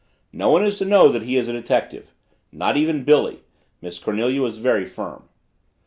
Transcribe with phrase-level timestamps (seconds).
[0.33, 2.11] "No one is to know that he is a detective.
[2.51, 3.43] Not even Billy."
[3.83, 5.29] Miss Cornelia was very firm.